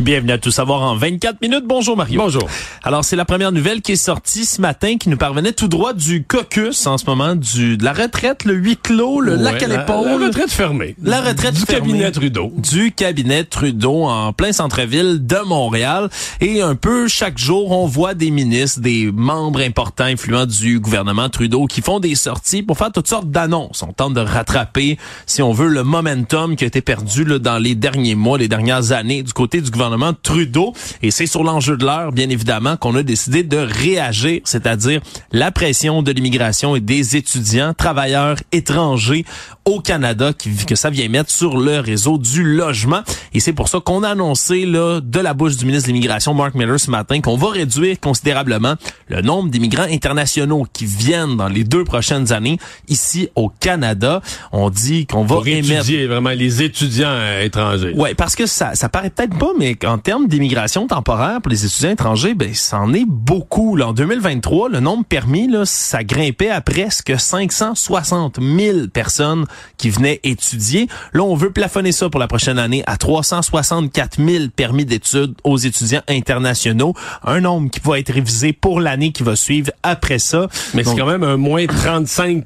[0.00, 1.64] Bienvenue à Tout savoir en 24 minutes.
[1.66, 2.20] Bonjour Mario.
[2.20, 2.48] Bonjour.
[2.82, 5.92] Alors c'est la première nouvelle qui est sortie ce matin qui nous parvenait tout droit
[5.92, 9.68] du caucus en ce moment du de la retraite, le huis clos, le lac à
[9.68, 10.20] la- l'épaule.
[10.20, 10.96] La, retraite fermée.
[11.00, 11.86] La retraite du fermée.
[11.92, 12.52] cabinet Trudeau.
[12.58, 16.10] du cabinet Trudeau en plein centre-ville de Montréal.
[16.40, 21.28] Et un peu chaque jour, on voit des ministres, des membres importants, influents du gouvernement
[21.28, 23.84] Trudeau qui font des sorties pour faire toutes sortes d'annonces.
[23.84, 27.58] On tente de rattraper, si on veut, le momentum qui a été perdu là, dans
[27.58, 29.83] les derniers mois, les dernières années du côté du gouvernement
[30.22, 30.72] Trudeau.
[31.02, 35.00] Et c'est sur l'enjeu de l'heure, bien évidemment, qu'on a décidé de réagir, c'est-à-dire
[35.32, 39.24] la pression de l'immigration et des étudiants, travailleurs étrangers
[39.64, 43.02] au Canada qui, que ça vient mettre sur le réseau du logement.
[43.32, 46.34] Et c'est pour ça qu'on a annoncé là, de la bouche du ministre de l'Immigration,
[46.34, 48.74] Mark Miller, ce matin, qu'on va réduire considérablement
[49.08, 54.20] le nombre d'immigrants internationaux qui viennent dans les deux prochaines années ici au Canada.
[54.52, 55.72] On dit qu'on va émettre...
[55.72, 57.94] étudier vraiment les étudiants euh, étrangers.
[57.94, 61.64] Ouais, parce que ça, ça paraît peut-être pas, mais en termes d'immigration temporaire pour les
[61.64, 63.76] étudiants étrangers, ben, c'en est beaucoup.
[63.76, 69.90] Là, en 2023, le nombre permis, là, ça grimpait à presque 560 000 personnes qui
[69.90, 70.88] venaient étudier.
[71.12, 75.56] Là, on veut plafonner ça pour la prochaine année à 364 000 permis d'études aux
[75.56, 76.94] étudiants internationaux.
[77.24, 80.48] Un nombre qui va être révisé pour l'année qui va suivre après ça.
[80.74, 82.44] Mais c'est quand même un moins 35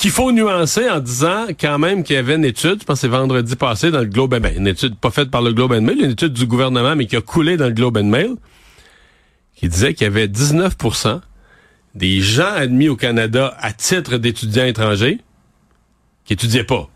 [0.00, 3.08] qu'il faut nuancer en disant quand même qu'il y avait une étude, je pense c'est
[3.08, 5.82] vendredi passé dans le Globe and Mail, une étude pas faite par le Globe and
[5.82, 8.30] Mail, une étude du gouvernement mais qui a coulé dans le Globe and Mail,
[9.56, 11.20] qui disait qu'il y avait 19%
[11.94, 15.18] des gens admis au Canada à titre d'étudiants étrangers
[16.24, 16.88] qui étudiaient pas.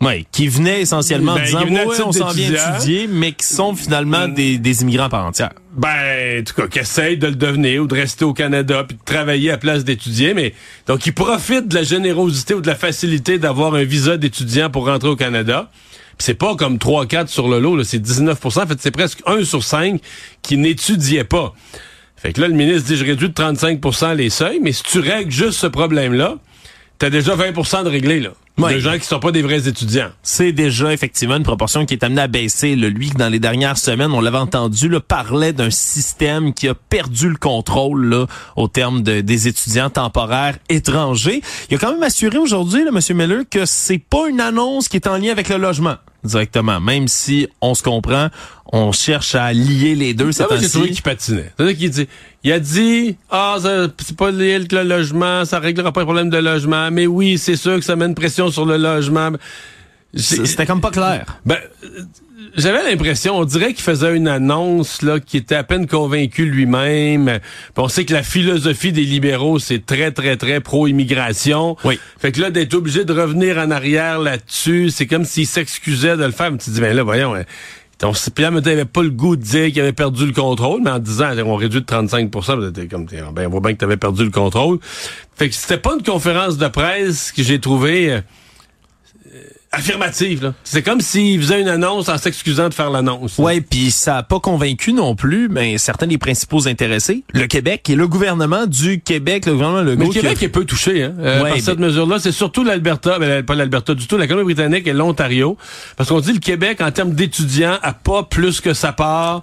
[0.00, 4.28] Ouais, qui venaient essentiellement en disant ouais, on s'en vient étudier, mais qui sont finalement
[4.28, 5.50] des, des immigrants par entière.
[5.72, 8.96] Ben, en tout cas, qui essayent de le devenir ou de rester au Canada puis
[8.96, 10.54] de travailler à place d'étudier, mais
[10.86, 14.86] donc ils profitent de la générosité ou de la facilité d'avoir un visa d'étudiant pour
[14.86, 15.68] rentrer au Canada.
[16.16, 19.44] Puis c'est pas comme 3-4 sur le lot, c'est 19% En fait, c'est presque 1
[19.44, 20.00] sur 5
[20.42, 21.54] qui n'étudiait pas.
[22.16, 24.98] Fait que là, le ministre dit, je réduis de 35% les seuils, mais si tu
[24.98, 26.36] règles juste ce problème-là,
[26.98, 28.30] t'as déjà 20% de réglé, là.
[28.58, 28.74] Ouais.
[28.74, 30.08] De gens qui sont pas des vrais étudiants.
[30.24, 32.74] C'est déjà effectivement une proportion qui est amenée à baisser.
[32.74, 36.74] Le lui, dans les dernières semaines, on l'avait entendu, là, parlait d'un système qui a
[36.74, 38.26] perdu le contrôle là,
[38.56, 41.40] au terme de, des étudiants temporaires étrangers.
[41.70, 43.16] Il a quand même assuré aujourd'hui, là, M.
[43.16, 46.80] Miller, que c'est pas une annonce qui est en lien avec le logement directement.
[46.80, 48.28] Même si on se comprend,
[48.72, 50.32] on cherche à lier les deux.
[50.32, 51.52] C'est j'ai trouvé qu'il patinait.
[51.56, 52.08] C'est-à-dire qu'il dit,
[52.44, 56.06] il a dit, ah, ça, c'est pas lié avec le logement, ça réglera pas le
[56.06, 59.30] problème de logement, mais oui, c'est sûr que ça met une pression sur le logement.
[60.14, 61.38] C'était comme pas clair.
[61.44, 62.02] Ben, euh,
[62.56, 67.40] j'avais l'impression, on dirait qu'il faisait une annonce là, qui était à peine convaincu lui-même.
[67.76, 71.76] On sait que la philosophie des libéraux, c'est très, très, très pro-immigration.
[71.84, 72.00] Oui.
[72.18, 76.24] Fait que là, d'être obligé de revenir en arrière là-dessus, c'est comme s'il s'excusait de
[76.24, 76.50] le faire.
[76.50, 77.44] Mais tu te dis, ben là, voyons, hein,
[77.98, 80.90] ton Pierre Métain avait pas le goût de dire qu'il avait perdu le contrôle, mais
[80.90, 83.96] en disant on réduit de 35 t'étais comme ben on voit bien que tu avais
[83.96, 84.78] perdu le contrôle.
[85.36, 88.20] Fait que c'était pas une conférence de presse que j'ai trouvé euh,
[89.72, 90.54] affirmative là.
[90.64, 93.38] C'est comme s'il faisait une annonce en s'excusant de faire l'annonce.
[93.38, 97.88] Ouais, puis ça a pas convaincu non plus, mais certains des principaux intéressés, le Québec
[97.90, 99.98] et le gouvernement du Québec, le gouvernement Legault.
[99.98, 102.18] Mais le a- Québec est peu touché hein, euh, Ouais, par cette mesure-là.
[102.18, 105.56] C'est surtout l'Alberta, ben, pas l'Alberta du tout, la Colombie-Britannique et l'Ontario.
[105.96, 109.42] Parce qu'on dit le Québec, en termes d'étudiants, a pas plus que sa part.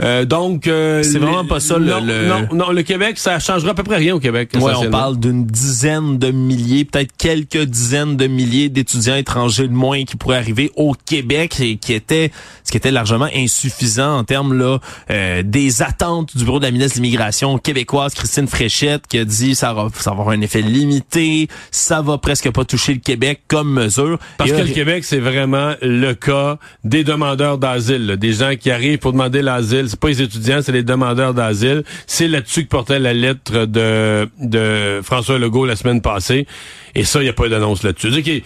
[0.00, 0.66] Euh, donc...
[0.66, 3.74] euh, C'est vraiment pas ça, le- Non, le- non, non, le Québec, ça changera à
[3.74, 4.50] peu près rien au Québec.
[4.54, 9.72] Ouais, on parle d'une dizaine de milliers, peut-être quelques dizaines de milliers d'étudiants étrangers de
[9.72, 12.30] moins qui pourraient arriver au Québec et qui était
[12.64, 14.78] ce qui était largement insuffisant en termes là
[15.10, 19.24] euh, des attentes du bureau de la ministre de l'immigration québécoise Christine Fréchette qui a
[19.24, 23.00] dit ça va ça va avoir un effet limité, ça va presque pas toucher le
[23.00, 24.18] Québec comme mesure.
[24.38, 28.70] Parce Et, que le Québec, c'est vraiment le cas des demandeurs d'asile, des gens qui
[28.70, 29.81] arrivent pour demander l'asile.
[29.88, 31.84] C'est pas les étudiants, c'est les demandeurs d'asile.
[32.06, 36.46] C'est là-dessus que portait la lettre de, de François Legault la semaine passée.
[36.94, 38.22] Et ça, il n'y a pas d'annonce là-dessus.
[38.22, 38.42] Que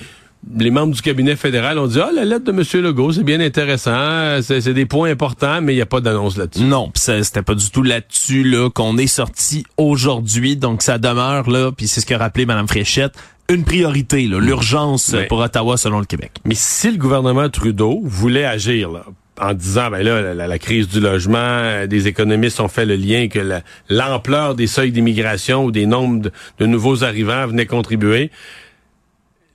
[0.59, 2.85] les membres du cabinet fédéral ont dit, ah, la lettre de M.
[2.85, 6.65] Legault, c'est bien intéressant, c'est des points importants, mais il n'y a pas d'annonce là-dessus.
[6.65, 11.50] Non, pis c'était pas du tout là-dessus là qu'on est sorti aujourd'hui, donc ça demeure
[11.50, 13.15] là, puis c'est ce qu'a rappelé Mme Fréchette,
[13.49, 16.32] une priorité, l'urgence pour Ottawa selon le Québec.
[16.44, 19.05] Mais si le gouvernement Trudeau voulait agir là,
[19.41, 23.29] en disant ben là la, crise du logement, euh, des économistes ont fait le lien
[23.29, 28.31] que la- l'ampleur des seuils d'immigration ou des nombres de, nouveaux arrivants venait contribuer.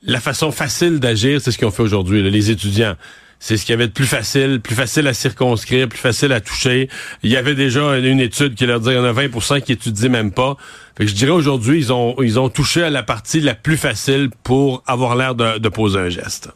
[0.04, 2.95] La façon facile d'agir, c'est ce qu'ils ont fait aujourd'hui, les étudiants.
[3.44, 6.42] c'est ce qu'il y avait de plus facile, plus facile à circonscrire, plus facile à
[6.42, 6.89] toucher.
[7.24, 9.72] Il y avait déjà une étude qui leur dit qu'il y en a 20% qui
[9.72, 10.57] étudient même pas.
[10.95, 13.77] Fait que je dirais aujourd'hui, ils ont, ils ont touché à la partie la plus
[13.77, 16.50] facile pour avoir l'air de, de poser un geste.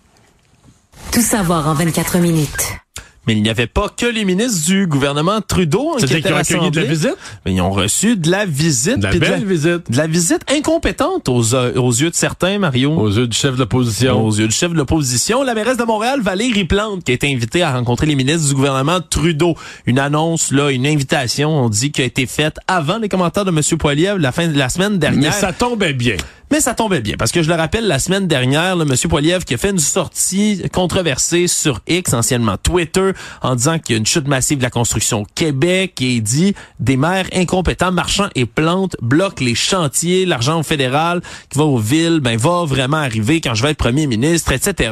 [1.12, 2.78] Tout savoir en 24 minutes.
[3.28, 6.70] Mais il n'y avait pas que les ministres du gouvernement Trudeau hein, qui étaient rassemblés.
[6.70, 7.18] de la visite?
[7.46, 9.00] Mais ils ont reçu de la visite.
[9.00, 9.92] De la belle visite.
[9.92, 12.92] De la visite incompétente aux, euh, aux yeux de certains, Mario.
[12.94, 14.26] Aux yeux du chef de l'opposition.
[14.26, 15.44] Aux yeux du chef de l'opposition.
[15.44, 18.56] La mairesse de Montréal, Valérie Plante, qui a été invitée à rencontrer les ministres du
[18.56, 19.56] gouvernement Trudeau.
[19.86, 23.52] Une annonce, là, une invitation, on dit, qui a été faite avant les commentaires de
[23.52, 23.62] M.
[23.78, 25.32] Poiliev la fin de la semaine dernière.
[25.32, 26.18] Mais ça tombait bien.
[26.52, 28.96] Mais ça tombait bien, parce que je le rappelle, la semaine dernière, le M.
[29.10, 33.12] Poiliev qui a fait une sortie controversée sur X, anciennement Twitter,
[33.42, 36.22] en disant qu'il y a une chute massive de la construction au Québec et il
[36.22, 41.78] dit des maires incompétents, marchands et plantes bloquent les chantiers, l'argent fédéral qui va aux
[41.78, 44.92] villes, ben va vraiment arriver quand je vais être premier ministre, etc.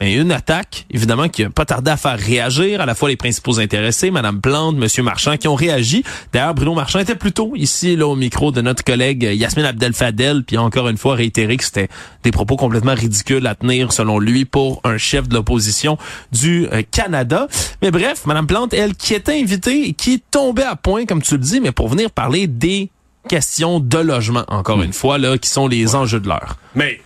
[0.00, 3.16] Mais une attaque, évidemment, qui a pas tardé à faire réagir à la fois les
[3.16, 6.04] principaux intéressés, Madame Plante, Monsieur Marchand, qui ont réagi.
[6.32, 10.58] D'ailleurs, Bruno Marchand était plutôt ici, là, au micro de notre collègue Yasmine Abdel-Fadel, puis
[10.58, 11.88] encore une fois réitéré que c'était
[12.22, 15.98] des propos complètement ridicules à tenir, selon lui, pour un chef de l'opposition
[16.32, 17.48] du euh, Canada.
[17.82, 21.34] Mais bref, Madame Plante, elle, qui était invitée et qui tombait à point, comme tu
[21.34, 22.90] le dis, mais pour venir parler des
[23.28, 24.84] questions de logement, encore hmm.
[24.84, 26.56] une fois, là, qui sont les enjeux de l'heure.
[26.74, 27.00] Mais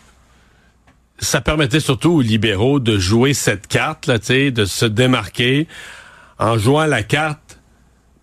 [1.18, 5.66] ça permettait surtout aux libéraux de jouer cette carte, là, de se démarquer
[6.38, 7.45] en jouant la carte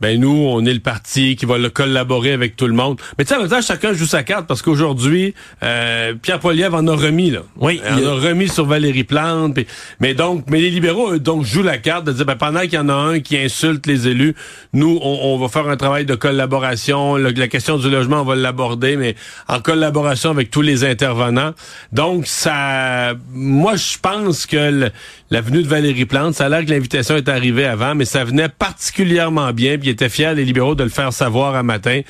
[0.01, 2.99] ben nous, on est le parti qui va le collaborer avec tout le monde.
[3.17, 6.75] Mais tu sais, en même temps, chacun joue sa carte parce qu'aujourd'hui, euh, Pierre Poilievre
[6.75, 7.39] en a remis, là.
[7.57, 7.81] Oui.
[7.97, 9.57] Il en a remis sur Valérie Plante.
[9.99, 12.73] mais donc, mais les libéraux, eux, donc, jouent la carte de dire, ben, pendant qu'il
[12.73, 14.35] y en a un qui insulte les élus,
[14.73, 17.15] nous, on, va faire un travail de collaboration.
[17.15, 19.15] la question du logement, on va l'aborder, mais
[19.47, 21.53] en collaboration avec tous les intervenants.
[21.91, 24.91] Donc, ça, moi, je pense que
[25.29, 28.23] la venue de Valérie Plante, ça a l'air que l'invitation est arrivée avant, mais ça
[28.23, 32.01] venait particulièrement bien, était fier, les libéraux, de le faire savoir un matin.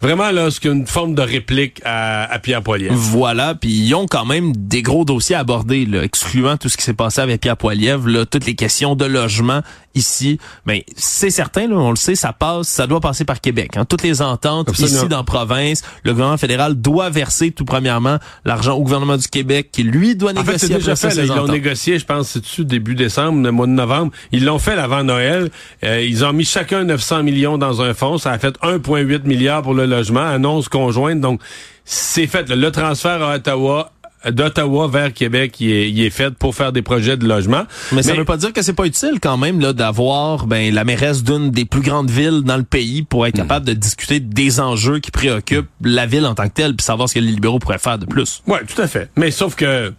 [0.00, 2.94] Vraiment, là, c'est une forme de réplique à, Pierre Poilievre.
[2.94, 6.76] Voilà, puis ils ont quand même des gros dossiers à aborder, là, excluant tout ce
[6.76, 9.62] qui s'est passé avec Pierre Poilievre, là, toutes les questions de logement
[9.94, 10.38] ici.
[10.66, 13.76] Mais ben, c'est certain, là, on le sait, ça passe, ça doit passer par Québec.
[13.76, 13.84] Hein.
[13.86, 18.74] Toutes les ententes ici dans la province, le gouvernement fédéral doit verser tout premièrement l'argent
[18.74, 20.54] au gouvernement du Québec, qui lui doit négocier.
[20.54, 23.66] En fait, déjà fait, ils l'ont négocié, je pense, c'est dessus début décembre, le mois
[23.66, 24.12] de novembre.
[24.32, 25.50] Ils l'ont fait avant Noël.
[25.84, 28.18] Euh, ils ont mis chacun 900 millions dans un fonds.
[28.18, 31.20] Ça a fait 1,8 milliard pour le logement, annonce conjointe.
[31.20, 31.40] Donc,
[31.84, 32.48] c'est fait.
[32.50, 33.92] Le transfert à Ottawa
[34.30, 37.64] d'Ottawa vers Québec il est, il est fait pour faire des projets de logement.
[37.92, 40.84] Mais, ça veut pas dire que c'est pas utile quand même là d'avoir ben la
[40.84, 43.42] mairesse d'une des plus grandes villes dans le pays pour être hmm.
[43.42, 47.08] capable de discuter des enjeux qui préoccupent la ville en tant que telle puis savoir
[47.08, 48.42] ce que les libéraux pourraient faire de plus.
[48.46, 49.10] Ouais, tout à fait.
[49.16, 49.92] Mais sauf que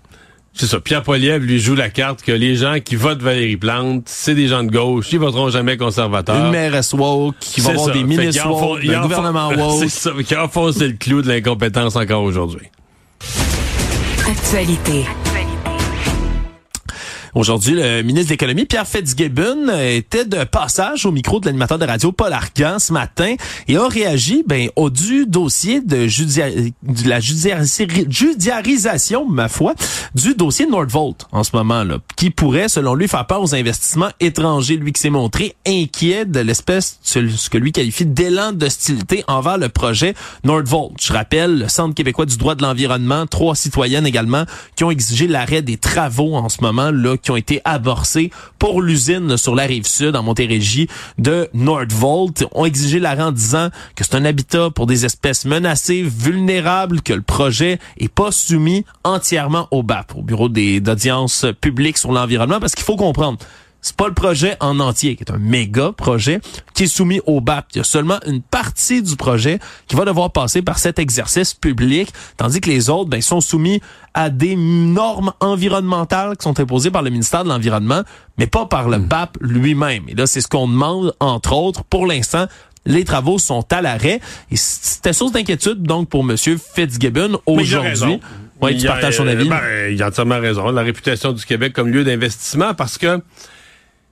[0.58, 0.80] c'est ça.
[0.80, 4.48] Pierre Poilievre lui joue la carte que les gens qui votent Valérie Plante, c'est des
[4.48, 6.46] gens de gauche, ils voteront jamais conservateurs.
[6.46, 9.80] Une mairesse woke, qui va avoir des ministres woke, un gouvernement woke.
[9.80, 12.68] C'est ça, qui a enfoncé le clou de l'incompétence encore aujourd'hui.
[14.28, 15.06] Actualité.
[17.38, 21.86] Aujourd'hui, le ministre de l'Économie, Pierre Fitzgibbon, était de passage au micro de l'animateur de
[21.86, 23.36] radio Paul Arcan ce matin
[23.68, 29.76] et a réagi ben, au du dossier de, de la judiciarisation, ma foi,
[30.16, 34.10] du dossier Nordvolt en ce moment, là, qui pourrait, selon lui, faire peur aux investissements
[34.20, 34.78] étrangers.
[34.78, 39.70] Lui qui s'est montré inquiet de l'espèce, ce que lui qualifie d'élan d'hostilité envers le
[39.70, 40.94] projet Nordvolt.
[41.00, 44.46] Je rappelle, le Centre québécois du droit de l'environnement, trois citoyennes également,
[44.76, 49.38] qui ont exigé l'arrêt des travaux en ce moment, là, ont été amorcés pour l'usine
[49.38, 54.16] sur la rive sud en Montérégie de Nordvolt ont exigé l'arrêt en disant que c'est
[54.16, 59.84] un habitat pour des espèces menacées, vulnérables, que le projet est pas soumis entièrement au
[59.84, 63.38] BAP, au bureau d'audience publique sur l'environnement, parce qu'il faut comprendre
[63.82, 66.42] c'est pas le projet en entier, qui est un méga projet,
[66.74, 67.68] qui est soumis au BAP.
[67.74, 71.54] Il y a seulement une partie du projet qui va devoir passer par cet exercice
[71.54, 73.82] public, tandis que les autres ben, sont soumis
[74.14, 78.02] à des normes environnementales qui sont imposées par le ministère de l'Environnement,
[78.38, 79.06] mais pas par le hmm.
[79.06, 80.04] BAP lui-même.
[80.08, 82.48] Et là, c'est ce qu'on demande, entre autres, pour l'instant,
[82.86, 84.20] les travaux sont à l'arrêt.
[84.50, 86.36] Et c'était source d'inquiétude, donc, pour M.
[86.38, 88.20] Fitzgibbon aujourd'hui.
[88.62, 89.48] Oui, tu partages son avis.
[89.48, 90.72] Ben, il a entièrement raison.
[90.72, 93.22] La réputation du Québec comme lieu d'investissement, parce que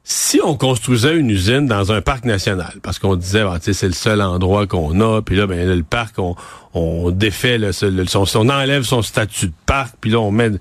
[0.07, 3.91] si on construisait une usine dans un parc national, parce qu'on disait, ah, c'est le
[3.91, 6.35] seul endroit qu'on a, puis là, ben, le parc, on,
[6.75, 10.51] on défait, le, son, on enlève son statut de parc, puis là, on met...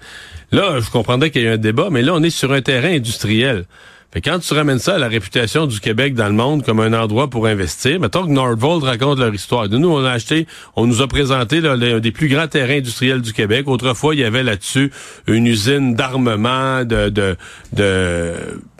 [0.51, 2.89] Là, je comprendrais qu'il y a un débat, mais là, on est sur un terrain
[2.95, 3.67] industriel.
[4.15, 6.93] Fait quand tu ramènes ça à la réputation du Québec dans le monde comme un
[6.95, 9.69] endroit pour investir, mettons que Nordvolt raconte leur histoire.
[9.69, 10.47] Nous, on a acheté,
[10.77, 13.67] on nous a présenté là, un des plus grands terrains industriels du Québec.
[13.67, 14.93] Autrefois, il y avait là-dessus
[15.27, 17.37] une usine d'armement, de, de,
[17.73, 18.35] de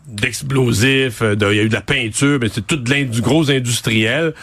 [0.07, 4.35] d'explosifs, il y a eu de la peinture, mais c'est tout de du gros industriel,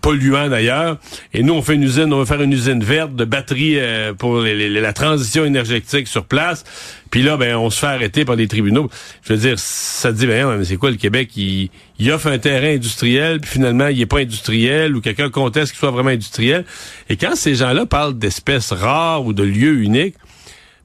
[0.00, 0.98] polluant d'ailleurs.
[1.32, 3.78] Et nous, on fait une usine, on va faire une usine verte de batteries
[4.18, 6.64] pour la transition énergétique sur place.
[7.12, 8.88] Puis là, ben, on se fait arrêter par les tribunaux.
[9.22, 11.30] Je veux dire, ça dit, ben, mais c'est quoi le Québec?
[11.36, 15.72] Il, il, offre un terrain industriel, puis finalement, il est pas industriel, ou quelqu'un conteste
[15.72, 16.64] qu'il soit vraiment industriel.
[17.10, 20.16] Et quand ces gens-là parlent d'espèces rares ou de lieux uniques,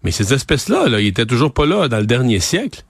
[0.04, 2.84] mais ces espèces-là, là, ils étaient toujours pas là dans le dernier siècle.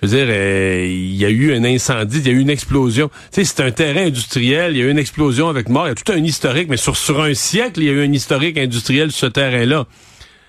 [0.00, 2.50] Je veux dire, euh, il y a eu un incendie, il y a eu une
[2.50, 3.08] explosion.
[3.32, 5.90] Tu sais, c'est un terrain industriel, il y a eu une explosion avec mort, il
[5.90, 8.12] y a tout un historique, mais sur, sur un siècle, il y a eu un
[8.12, 9.86] historique industriel sur ce terrain-là.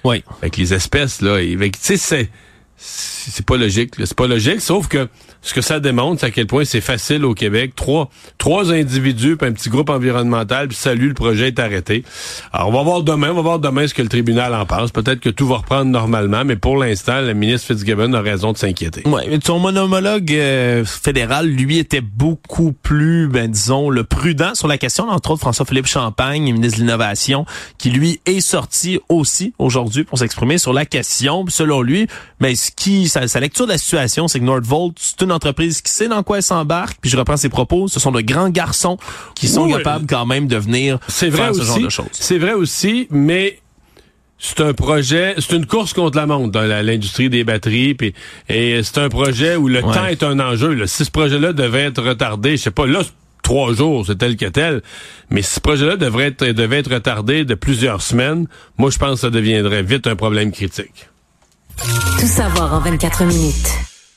[0.03, 0.23] Oui.
[0.41, 1.39] Avec les espèces, là.
[1.39, 2.29] Tu sais, c'est
[2.77, 3.95] c'est pas logique.
[3.97, 5.07] C'est pas logique, sauf que
[5.41, 7.73] ce que ça démontre, c'est à quel point c'est facile au Québec.
[7.75, 12.03] Trois, trois individus, puis un petit groupe environnemental, puis salut, le projet est arrêté.
[12.53, 14.91] Alors, on va voir demain, on va voir demain ce que le tribunal en pense.
[14.91, 18.57] Peut-être que tout va reprendre normalement, mais pour l'instant, le ministre Fitzgibbon a raison de
[18.57, 19.03] s'inquiéter.
[19.05, 24.67] Oui, mais son monomologue euh, fédéral, lui, était beaucoup plus, ben disons, le prudent sur
[24.67, 27.45] la question, entre autres François-Philippe Champagne, ministre de l'Innovation,
[27.77, 31.45] qui lui est sorti aussi aujourd'hui pour s'exprimer sur la question.
[31.47, 32.07] Selon lui,
[32.39, 35.91] mais ce qui, sa, lecture de la situation, c'est que Nordvolt, c'est une entreprise qui
[35.91, 36.97] sait dans quoi elle s'embarque.
[37.01, 38.97] Puis je reprends ses propos, ce sont de grands garçons
[39.35, 42.07] qui sont capables quand même de venir c'est vrai faire ce genre de choses.
[42.11, 43.59] C'est vrai aussi, mais
[44.39, 48.13] c'est un projet, c'est une course contre la montre dans l'industrie des batteries, puis
[48.49, 50.73] et c'est un projet où le temps est un enjeu.
[50.73, 50.87] Là.
[50.87, 53.01] Si ce projet-là devait être retardé, je sais pas, là
[53.43, 54.81] trois jours, c'est tel que tel,
[55.29, 58.47] mais si ce projet-là devrait être devait être retardé de plusieurs semaines,
[58.77, 61.07] moi je pense que ça deviendrait vite un problème critique.
[61.77, 63.69] Tout savoir en 24 minutes.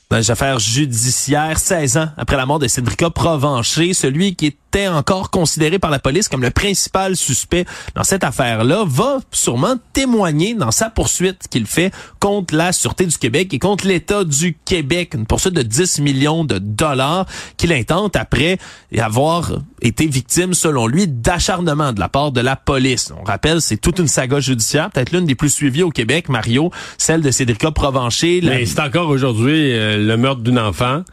[0.09, 4.57] Dans les affaires judiciaires, 16 ans après la mort de Cédrica Provencher, celui qui est
[4.71, 9.75] était encore considéré par la police comme le principal suspect dans cette affaire-là, va sûrement
[9.91, 14.57] témoigner dans sa poursuite qu'il fait contre la Sûreté du Québec et contre l'État du
[14.63, 15.13] Québec.
[15.13, 17.25] Une poursuite de 10 millions de dollars
[17.57, 18.59] qu'il intente après
[18.97, 19.51] avoir
[19.81, 23.11] été victime, selon lui, d'acharnement de la part de la police.
[23.19, 26.71] On rappelle, c'est toute une saga judiciaire, peut-être l'une des plus suivies au Québec, Mario,
[26.97, 28.39] celle de Cédrica Provencher.
[28.41, 31.03] Mais c'est encore aujourd'hui euh, le meurtre d'une enfant.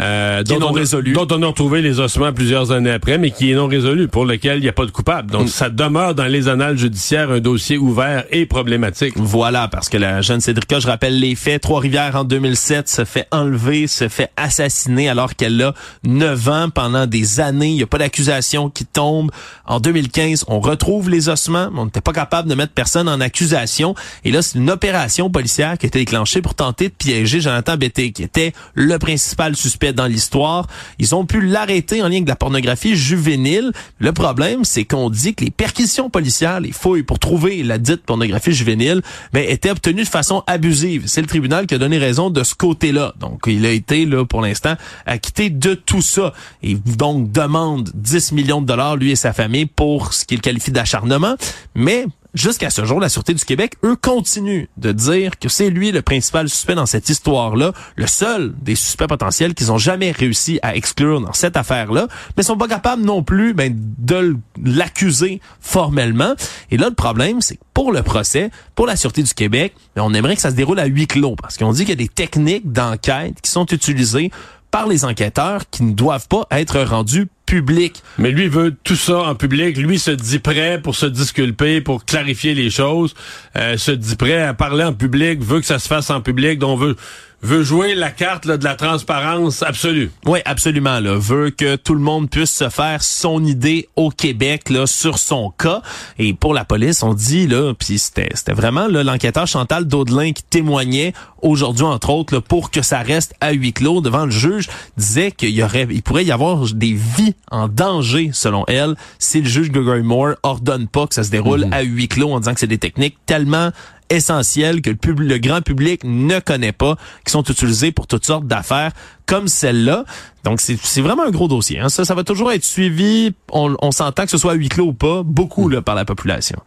[0.00, 1.12] Euh, dont, on, résolu.
[1.12, 4.24] dont on a retrouvé les ossements plusieurs années après, mais qui est non résolu, pour
[4.24, 5.30] lequel il n'y a pas de coupable.
[5.30, 5.48] Donc, mm.
[5.48, 9.14] ça demeure dans les annales judiciaires un dossier ouvert et problématique.
[9.16, 13.26] Voilà, parce que la jeune Cédrica, je rappelle les faits, Trois-Rivières en 2007, se fait
[13.30, 17.68] enlever, se fait assassiner alors qu'elle a 9 ans pendant des années.
[17.68, 19.30] Il n'y a pas d'accusation qui tombe.
[19.66, 23.20] En 2015, on retrouve les ossements, mais on n'était pas capable de mettre personne en
[23.20, 23.94] accusation.
[24.24, 27.76] Et là, c'est une opération policière qui a été déclenchée pour tenter de piéger Jonathan
[27.76, 30.68] Betté, qui était le principal suspect dans l'histoire.
[31.00, 33.72] Ils ont pu l'arrêter en lien avec la pornographie juvénile.
[33.98, 38.04] Le problème, c'est qu'on dit que les perquisitions policières, les fouilles pour trouver la dite
[38.04, 41.04] pornographie juvénile, ben, étaient obtenues de façon abusive.
[41.06, 43.14] C'est le tribunal qui a donné raison de ce côté-là.
[43.18, 46.32] Donc, il a été, là, pour l'instant, acquitté de tout ça.
[46.62, 50.70] Et donc, demande 10 millions de dollars, lui et sa famille, pour ce qu'il qualifie
[50.70, 51.34] d'acharnement.
[51.74, 55.92] Mais jusqu'à ce jour, la Sûreté du Québec, eux, continuent de dire que c'est lui
[55.92, 60.58] le principal suspect dans cette histoire-là, le seul des suspects potentiels qu'ils ont jamais réussi
[60.62, 66.34] à exclure dans cette affaire-là, mais sont pas capables non plus ben, de l'accuser formellement.
[66.70, 70.02] Et là, le problème, c'est que pour le procès, pour la Sûreté du Québec, ben,
[70.02, 71.96] on aimerait que ça se déroule à huis clos, parce qu'on dit qu'il y a
[71.96, 74.30] des techniques d'enquête qui sont utilisées
[74.72, 78.02] par les enquêteurs qui ne doivent pas être rendus publics.
[78.18, 79.76] Mais lui veut tout ça en public.
[79.76, 83.14] Lui se dit prêt pour se disculper, pour clarifier les choses,
[83.56, 86.58] euh, se dit prêt à parler en public, veut que ça se fasse en public,
[86.58, 86.96] donc veut
[87.42, 90.10] veut jouer la carte de la transparence absolue.
[90.26, 91.00] Oui, absolument.
[91.00, 91.16] Là.
[91.16, 95.50] Veut que tout le monde puisse se faire son idée au Québec là sur son
[95.50, 95.82] cas.
[96.18, 100.44] Et pour la police, on dit là, puis c'était c'était vraiment l'enquêteur Chantal Daudelin qui
[100.44, 104.68] témoignait aujourd'hui entre autres là, pour que ça reste à huis clos devant le juge
[104.96, 109.40] disait qu'il y aurait, il pourrait y avoir des vies en danger selon elle si
[109.40, 111.72] le juge Gregory Moore ordonne pas que ça se déroule mhm.
[111.72, 113.70] à huis clos en disant que c'est des techniques tellement
[114.12, 118.46] essentielles que le, le, grand public ne connaît pas, qui sont utilisées pour toutes sortes
[118.46, 118.92] d'affaires
[119.26, 120.04] comme celle-là.
[120.44, 121.78] Donc, c'est vraiment un gros dossier.
[121.80, 121.88] Hein.
[121.88, 123.34] Ça, va toujours être suivi.
[123.50, 126.04] On, on s'entend que ce soit à huis clos ou pas, beaucoup là, par la
[126.04, 126.58] population.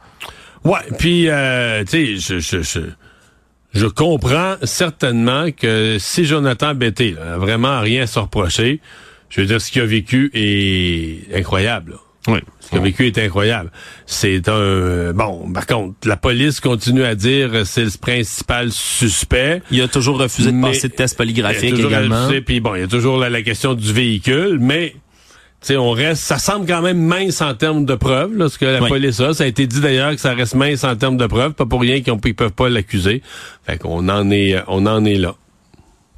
[0.64, 2.80] Ouais, puis, euh, tu sais, je, je,
[3.74, 8.82] je, comprends certainement que si Jonathan Betté a vraiment rien à se reprocher,
[9.30, 11.98] je veux dire, ce qu'il a vécu est incroyable.
[12.28, 12.40] Oui.
[12.60, 13.72] Ce qu'il a vécu est incroyable.
[14.06, 15.52] C'est un bon.
[15.54, 19.62] Par contre, la police continue à dire c'est le principal suspect.
[19.72, 22.30] Il a toujours refusé de passer de test polygraphique également.
[22.46, 24.96] Puis bon, il y a toujours la, question du véhicule, mais
[25.66, 28.66] sais, on reste, ça semble quand même mince en termes de preuves, là, ce que
[28.66, 29.34] la police a.
[29.34, 31.82] Ça a été dit d'ailleurs que ça reste mince en termes de preuves, pas pour
[31.82, 33.22] rien qu'ils ne peuvent pas l'accuser.
[33.66, 35.36] Fait qu'on en est, on en est là.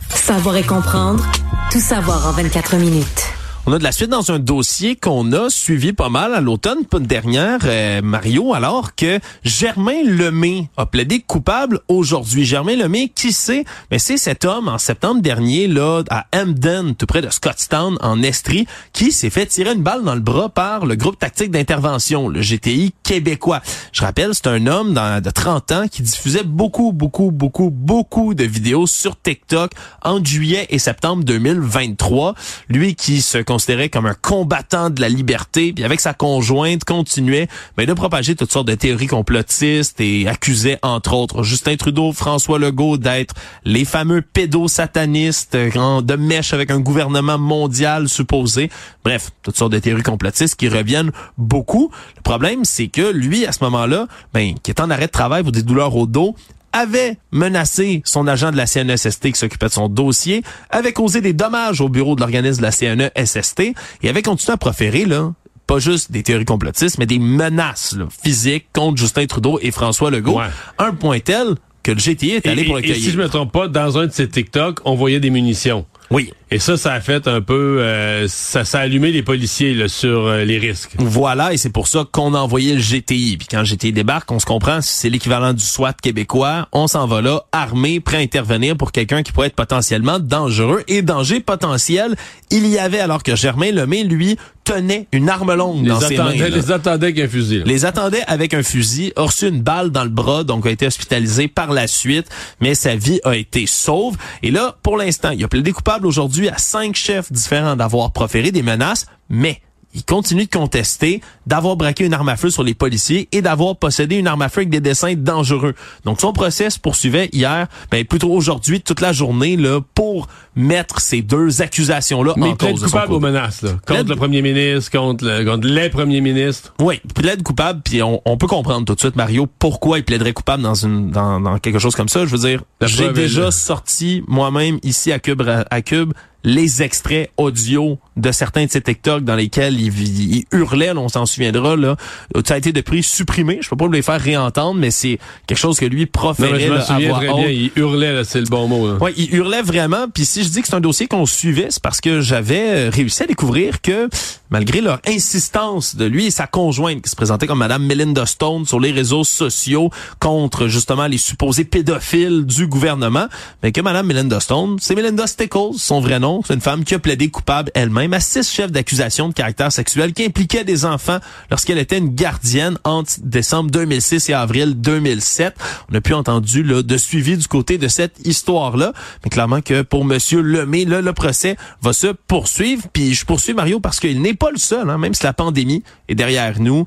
[0.09, 1.25] Savoir et comprendre,
[1.71, 3.33] tout savoir en 24 minutes.
[3.69, 6.85] On a de la suite dans un dossier qu'on a suivi pas mal à l'automne
[7.01, 12.45] dernière, euh, Mario, alors que Germain Lemay a plaidé coupable aujourd'hui.
[12.45, 17.07] Germain Lemay, qui sait, mais c'est cet homme en septembre dernier là à Hamden, tout
[17.07, 20.85] près de Scottstown, en Estrie, qui s'est fait tirer une balle dans le bras par
[20.85, 23.61] le groupe tactique d'intervention, le GTI québécois.
[23.91, 28.45] Je rappelle, c'est un homme de 30 ans qui diffusait beaucoup, beaucoup, beaucoup, beaucoup de
[28.45, 32.33] vidéos sur TikTok en juillet et septembre 2023.
[32.69, 37.47] Lui qui se considéré comme un combattant de la liberté, puis avec sa conjointe continuait
[37.75, 42.59] ben, de propager toutes sortes de théories complotistes et accusait entre autres Justin Trudeau, François
[42.59, 43.33] Legault d'être
[43.65, 48.69] les fameux pédosatanistes euh, de mèche avec un gouvernement mondial supposé.
[49.03, 51.89] Bref, toutes sortes de théories complotistes qui reviennent beaucoup.
[52.15, 55.41] Le problème, c'est que lui, à ce moment-là, ben, qui est en arrêt de travail
[55.41, 56.35] pour des douleurs au dos,
[56.73, 61.33] avait menacé son agent de la CNESST qui s'occupait de son dossier, avait causé des
[61.33, 65.33] dommages au bureau de l'organisme de la CNESST et avait continué à proférer là
[65.67, 70.39] pas juste des théories complotistes, mais des menaces physiques contre Justin Trudeau et François Legault.
[70.79, 73.51] Un point tel que le GTI est allé pour le Et si je me trompe
[73.51, 75.85] pas, dans un de ces TikTok, on voyait des munitions.
[76.09, 76.31] Oui.
[76.49, 79.89] Et ça, ça a fait un peu, euh, ça, ça a allumé les policiers là,
[79.89, 80.93] sur euh, les risques.
[80.97, 83.35] Voilà, et c'est pour ça qu'on a envoyé le GTI.
[83.37, 86.69] Puis quand le GTI débarque, on se comprend, c'est l'équivalent du SWAT québécois.
[86.71, 90.83] On s'en va là, armé, prêt à intervenir pour quelqu'un qui pourrait être potentiellement dangereux.
[90.87, 92.15] Et danger potentiel,
[92.49, 94.37] il y avait alors que Germain Lemay, lui,
[94.67, 96.31] tenait une arme longue les dans ses mains.
[96.31, 97.63] Les attendait avec un fusil.
[97.65, 100.85] Les attendait avec un fusil, a reçu une balle dans le bras, donc a été
[100.85, 102.27] hospitalisé par la suite,
[102.59, 104.17] mais sa vie a été sauve.
[104.43, 108.51] Et là, pour l'instant, il a plaidé coupable aujourd'hui à cinq chefs différents d'avoir proféré
[108.51, 109.61] des menaces, mais
[109.97, 113.75] il continue de contester d'avoir braqué une arme à feu sur les policiers et d'avoir
[113.75, 115.73] possédé une arme à feu avec des dessins dangereux.
[116.05, 121.01] Donc son procès se poursuivait hier, ben plutôt aujourd'hui toute la journée là pour mettre
[121.01, 122.83] ces deux accusations là Mais en il plaide cause.
[122.85, 126.73] coupable aux menaces là, contre Plaide- le premier ministre, contre, le- contre les premiers ministres.
[126.79, 130.03] Oui, il plaide coupable, puis on, on peut comprendre tout de suite, Mario, pourquoi il
[130.03, 132.25] plaiderait coupable dans une dans, dans quelque chose comme ça.
[132.25, 136.13] Je veux dire, j'ai déjà sorti moi-même ici à Cube à Cube
[136.47, 139.91] les extraits audio de certains de ces TikTok dans lesquels il,
[140.33, 141.97] il hurlait, là, on s'en souviendra là.
[142.45, 143.59] Ça a été de prix supprimé.
[143.61, 146.53] Je peux pas vous les faire réentendre, mais c'est quelque chose que lui Non, proférait
[146.53, 147.41] mais je là, à voix haute.
[147.41, 148.87] bien, il hurlait, c'est le bon mot.
[148.87, 148.95] là.
[148.97, 150.07] Ouais, il hurlait vraiment.
[150.11, 152.89] Puis si je dis que c'est un dossier qu'on suivait, c'est parce que j'avais euh,
[152.91, 154.07] réussi à découvrir que
[154.49, 158.65] malgré leur insistance de lui et sa conjointe qui se présentait comme Madame Melinda Stone
[158.65, 163.27] sur les réseaux sociaux contre justement les supposés pédophiles du gouvernement,
[163.61, 166.95] mais que Madame Melinda Stone, c'est Melinda Stickles, son vrai nom, c'est une femme qui
[166.95, 171.19] a plaidé coupable elle-même à six chefs d'accusation de caractère sexuel qui impliquaient des enfants
[171.49, 175.55] lorsqu'elle était une gardienne entre décembre 2006 et avril 2007.
[175.91, 179.81] On a pu entendu là, de suivi du côté de cette histoire-là, mais clairement que
[179.81, 182.83] pour Monsieur Lemay, là, le procès va se poursuivre.
[182.91, 185.83] Puis je poursuis Mario parce qu'il n'est pas le seul, hein, même si la pandémie
[186.07, 186.85] est derrière nous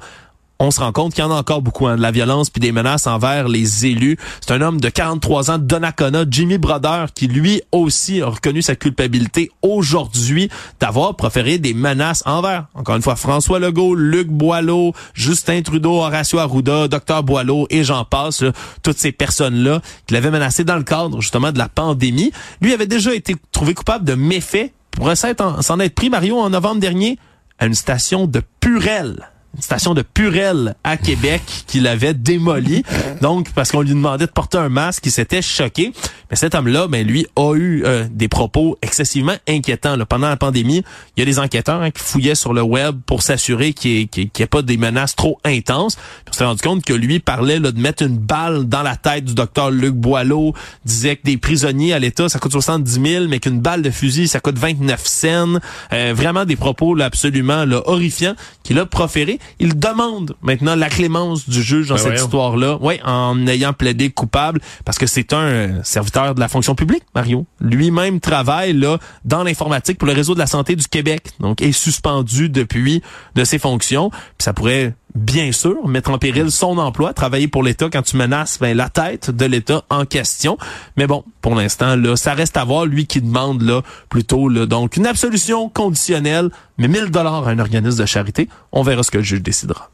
[0.60, 2.60] on se rend compte qu'il y en a encore beaucoup, hein, de la violence puis
[2.60, 4.18] des menaces envers les élus.
[4.40, 8.76] C'est un homme de 43 ans Donnacona, Jimmy Brother, qui lui aussi a reconnu sa
[8.76, 15.62] culpabilité aujourd'hui d'avoir proféré des menaces envers, encore une fois, François Legault, Luc Boileau, Justin
[15.62, 20.62] Trudeau, Horacio Arruda, Dr Boileau et j'en passe, là, toutes ces personnes-là qui l'avaient menacé
[20.64, 22.32] dans le cadre justement de la pandémie.
[22.60, 26.80] Lui avait déjà été trouvé coupable de méfaits pour s'en être pris, Mario, en novembre
[26.80, 27.18] dernier,
[27.58, 32.84] à une station de Purel une station de Purel à Québec qu'il avait démolie.
[33.20, 35.92] Donc, parce qu'on lui demandait de porter un masque, il s'était choqué.
[36.30, 39.96] Mais cet homme-là, ben lui, a eu euh, des propos excessivement inquiétants.
[39.96, 40.06] là.
[40.06, 40.84] Pendant la pandémie,
[41.16, 44.22] il y a des enquêteurs hein, qui fouillaient sur le web pour s'assurer qu'il n'y
[44.22, 45.96] ait, ait- pas des menaces trop intenses.
[46.28, 49.24] On s'est rendu compte que lui parlait là, de mettre une balle dans la tête
[49.24, 53.40] du docteur Luc Boileau, disait que des prisonniers à l'État, ça coûte 70 000, mais
[53.40, 55.54] qu'une balle de fusil, ça coûte 29 cents.
[55.92, 59.39] Euh, vraiment des propos là, absolument là, horrifiants qu'il a proférés.
[59.58, 64.10] Il demande maintenant la clémence du juge dans Ben cette histoire-là, ouais, en ayant plaidé
[64.10, 67.46] coupable, parce que c'est un serviteur de la fonction publique, Mario.
[67.60, 71.72] Lui-même travaille là dans l'informatique pour le réseau de la santé du Québec, donc est
[71.72, 73.02] suspendu depuis
[73.34, 74.10] de ses fonctions.
[74.10, 78.16] Puis ça pourrait bien sûr mettre en péril son emploi, travailler pour l'État quand tu
[78.16, 80.58] menaces ben, la tête de l'État en question.
[80.96, 84.66] Mais bon, pour l'instant là, ça reste à voir lui qui demande là plutôt là
[84.66, 88.48] donc une absolution conditionnelle, mais 1000 dollars à un organisme de charité.
[88.72, 89.90] On verra ce que le juge décidera.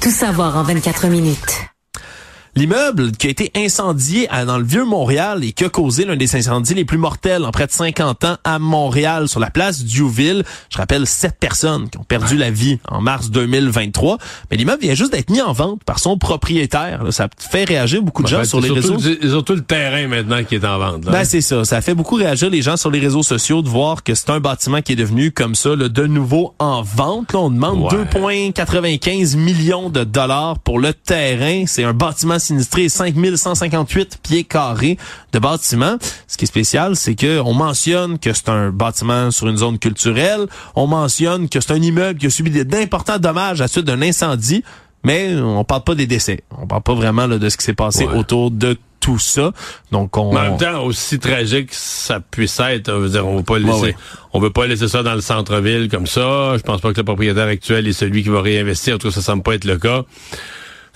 [0.00, 1.68] Tout savoir en 24 minutes.
[2.58, 6.34] L'immeuble qui a été incendié dans le vieux Montréal et qui a causé l'un des
[6.34, 10.42] incendies les plus mortels en près de 50 ans à Montréal sur la place Diouville.
[10.68, 14.18] Je rappelle sept personnes qui ont perdu la vie en mars 2023.
[14.50, 17.04] Mais l'immeuble vient juste d'être mis en vente par son propriétaire.
[17.10, 18.98] Ça fait réagir beaucoup de gens sur les réseaux.
[18.98, 21.02] Surtout le terrain maintenant qui est en vente.
[21.02, 21.64] Ben c'est ça.
[21.64, 24.40] Ça fait beaucoup réagir les gens sur les réseaux sociaux de voir que c'est un
[24.40, 27.34] bâtiment qui est devenu comme ça de nouveau en vente.
[27.34, 31.62] Là, on demande 2,95 millions de dollars pour le terrain.
[31.68, 34.98] C'est un bâtiment sinistré 5158 pieds carrés
[35.32, 35.96] de bâtiment.
[36.26, 39.78] Ce qui est spécial, c'est que on mentionne que c'est un bâtiment sur une zone
[39.78, 40.46] culturelle.
[40.74, 44.02] On mentionne que c'est un immeuble qui a subi d'importants dommages à la suite d'un
[44.02, 44.62] incendie.
[45.04, 46.40] Mais on parle pas des décès.
[46.60, 49.52] On parle pas vraiment de ce qui s'est passé autour de tout ça.
[49.92, 50.36] Donc on.
[50.36, 53.94] en même temps, aussi tragique ça puisse être, on veut dire, on veut pas laisser,
[54.32, 56.56] on veut pas laisser ça dans le centre-ville comme ça.
[56.56, 58.96] Je pense pas que le propriétaire actuel est celui qui va réinvestir.
[58.96, 60.02] En tout cas, ça semble pas être le cas.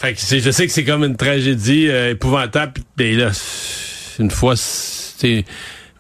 [0.02, 2.80] Fait que je sais que c'est comme une tragédie euh, épouvantable.
[2.98, 3.30] Et là,
[4.18, 5.44] une fois, c'est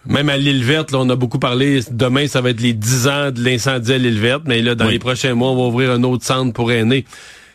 [0.06, 1.78] même à l'île verte, là, on a beaucoup parlé.
[1.88, 4.88] Demain, ça va être les 10 ans de l'incendie à l'île verte, mais là, dans
[4.88, 7.04] les prochains mois, on va ouvrir un autre centre pour aînés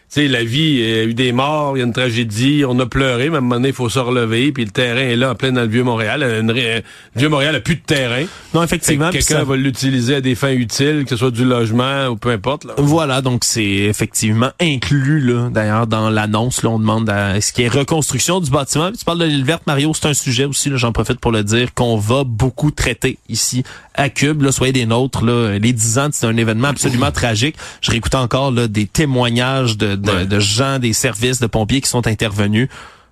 [0.10, 2.80] sais, la vie, il y a eu des morts, il y a une tragédie, on
[2.80, 5.16] a pleuré, mais à un moment donné, il faut se relever, puis le terrain est
[5.16, 6.22] là, en plein dans le Vieux-Montréal.
[6.22, 6.82] Le
[7.16, 8.24] Vieux-Montréal a plus de terrain.
[8.54, 9.10] Non, effectivement.
[9.10, 12.66] Quelqu'un va l'utiliser à des fins utiles, que ce soit du logement ou peu importe.
[12.66, 12.74] Là.
[12.78, 16.64] Voilà, donc c'est effectivement inclus, là, d'ailleurs, dans l'annonce.
[16.64, 18.92] Là, on demande à ce qui est reconstruction du bâtiment.
[18.92, 21.74] tu parles de l'île verte, Mario, c'est un sujet aussi, j'en profite pour le dire,
[21.74, 23.64] qu'on va beaucoup traiter ici
[23.98, 24.42] à Cube.
[24.42, 25.26] Là, soyez des nôtres.
[25.26, 27.56] Là, les 10 ans, c'est un événement absolument tragique.
[27.82, 32.08] Je réécoute encore là, des témoignages de de, gens des services de pompiers qui sont
[32.08, 32.70] intervenus.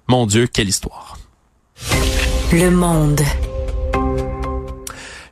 [0.08, 1.18] Mon Dieu, quelle histoire.
[2.54, 3.22] Le monde.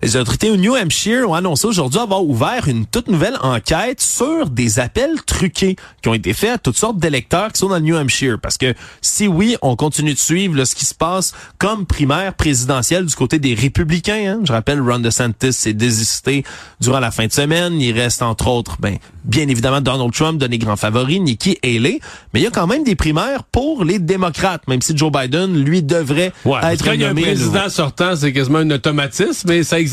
[0.04, 4.50] Les autorités au New Hampshire ont annoncé aujourd'hui avoir ouvert une toute nouvelle enquête sur
[4.50, 7.82] des appels truqués qui ont été faits à toutes sortes d'électeurs qui sont dans le
[7.84, 8.38] New Hampshire.
[8.38, 13.06] Parce que si oui, on continue de suivre ce qui se passe comme primaire présidentielle
[13.06, 14.26] du côté des républicains.
[14.28, 14.40] Hein.
[14.44, 16.44] Je rappelle, Ron DeSantis s'est désisté
[16.82, 17.80] durant la fin de semaine.
[17.80, 22.02] Il reste entre autres, ben, bien évidemment, Donald Trump donné grand favori, Nikki Haley.
[22.34, 25.64] Mais il y a quand même des primaires pour les démocrates, même si Joe Biden,
[25.64, 29.64] lui, devrait être quand il y a un président sortant, c'est quasiment un automatisme, mais
[29.64, 29.93] ça existe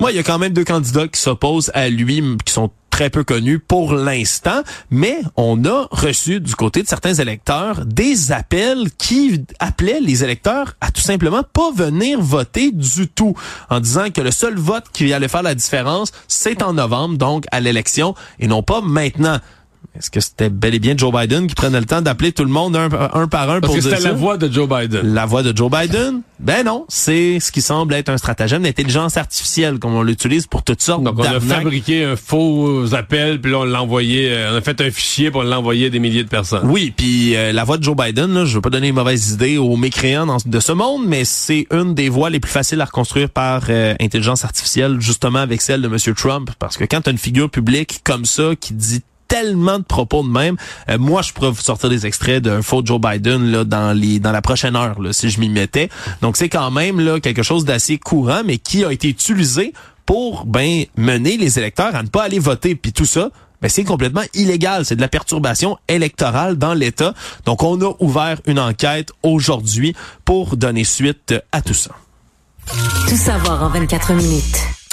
[0.00, 3.10] Moi, il y a quand même deux candidats qui s'opposent à lui, qui sont très
[3.10, 8.90] peu connus pour l'instant, mais on a reçu du côté de certains électeurs des appels
[8.96, 13.34] qui appelaient les électeurs à tout simplement pas venir voter du tout,
[13.68, 17.44] en disant que le seul vote qui allait faire la différence, c'est en novembre, donc
[17.52, 19.40] à l'élection, et non pas maintenant.
[19.98, 22.50] Est-ce que c'était bel et bien Joe Biden qui prenait le temps d'appeler tout le
[22.50, 25.14] monde un, par un Parce pour que c'était la voix de Joe Biden.
[25.14, 26.20] La voix de Joe Biden?
[26.38, 30.62] Ben non, c'est ce qui semble être un stratagème d'intelligence artificielle, comme on l'utilise pour
[30.62, 34.52] toutes sortes Donc on a fabriqué un faux appel, puis là on l'a envoyé, euh,
[34.52, 36.68] on a fait un fichier pour l'envoyer à des milliers de personnes.
[36.68, 39.30] Oui, puis euh, la voix de Joe Biden, là, je veux pas donner une mauvaise
[39.30, 42.84] idée aux mécréants de ce monde, mais c'est une des voix les plus faciles à
[42.84, 46.14] reconstruire par euh, intelligence artificielle, justement avec celle de M.
[46.14, 49.84] Trump, parce que quand tu as une figure publique comme ça qui dit tellement de
[49.84, 50.56] propos de même.
[50.88, 54.18] Euh, moi, je pourrais vous sortir des extraits d'un faux Joe Biden là dans les
[54.18, 55.88] dans la prochaine heure là, si je m'y mettais.
[56.22, 59.72] Donc c'est quand même là quelque chose d'assez courant, mais qui a été utilisé
[60.04, 62.74] pour ben mener les électeurs à ne pas aller voter.
[62.76, 64.84] Puis tout ça, ben c'est complètement illégal.
[64.84, 67.14] C'est de la perturbation électorale dans l'État.
[67.44, 71.90] Donc on a ouvert une enquête aujourd'hui pour donner suite à tout ça.
[73.08, 74.85] Tout savoir en 24 minutes.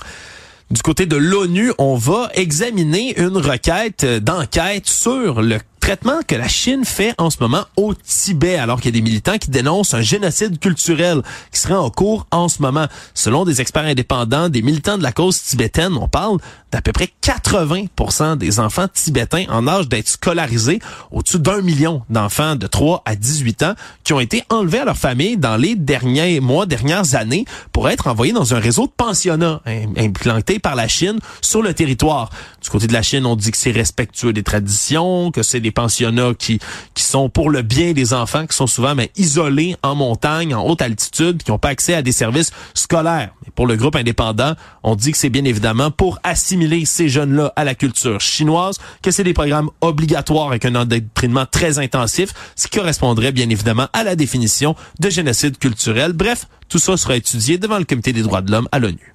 [0.71, 6.47] Du côté de l'ONU, on va examiner une requête d'enquête sur le traitement que la
[6.47, 9.93] Chine fait en ce moment au Tibet, alors qu'il y a des militants qui dénoncent
[9.93, 11.21] un génocide culturel
[11.51, 12.87] qui serait en cours en ce moment.
[13.13, 16.37] Selon des experts indépendants, des militants de la cause tibétaine, on parle
[16.73, 20.79] d'à peu près 80 des enfants tibétains en âge d'être scolarisés,
[21.11, 24.97] au-dessus d'un million d'enfants de 3 à 18 ans qui ont été enlevés à leur
[24.97, 29.61] famille dans les derniers mois, dernières années pour être envoyés dans un réseau de pensionnats
[29.97, 32.31] implanté par la Chine sur le territoire.
[32.63, 35.71] Du côté de la Chine, on dit que c'est respectueux des traditions, que c'est des
[35.71, 36.59] pensionnats qui,
[36.95, 40.65] qui sont pour le bien des enfants, qui sont souvent mais, isolés en montagne, en
[40.65, 43.29] haute altitude, qui n'ont pas accès à des services scolaires.
[43.53, 47.63] Pour le groupe indépendant, on dit que c'est bien évidemment pour assimiler ces jeunes-là à
[47.63, 52.77] la culture chinoise, que c'est des programmes obligatoires avec un endoctrinement très intensif, ce qui
[52.77, 56.13] correspondrait bien évidemment à la définition de génocide culturel.
[56.13, 59.13] Bref, tout ça sera étudié devant le Comité des droits de l'homme à l'ONU.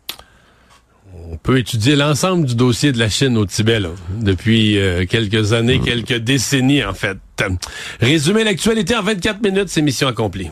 [1.31, 3.81] On peut étudier l'ensemble du dossier de la Chine au Tibet
[4.21, 7.19] depuis euh, quelques années, quelques décennies en fait.
[8.01, 10.51] Résumer l'actualité en 24 minutes, c'est mission accomplie.